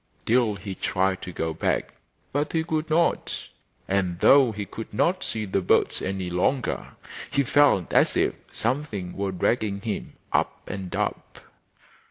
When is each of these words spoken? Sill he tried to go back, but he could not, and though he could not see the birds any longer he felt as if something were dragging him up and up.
Sill 0.27 0.55
he 0.55 0.73
tried 0.73 1.21
to 1.21 1.31
go 1.31 1.53
back, 1.53 1.93
but 2.33 2.53
he 2.53 2.63
could 2.63 2.89
not, 2.89 3.35
and 3.87 4.19
though 4.19 4.51
he 4.51 4.65
could 4.65 4.91
not 4.91 5.23
see 5.23 5.45
the 5.45 5.61
birds 5.61 6.01
any 6.01 6.27
longer 6.27 6.93
he 7.29 7.43
felt 7.43 7.93
as 7.93 8.17
if 8.17 8.33
something 8.51 9.15
were 9.15 9.31
dragging 9.31 9.81
him 9.81 10.13
up 10.33 10.67
and 10.67 10.95
up. 10.95 11.39